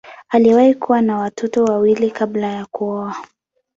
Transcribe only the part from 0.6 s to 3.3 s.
kuwa na watoto wawili kabla ya kuoa.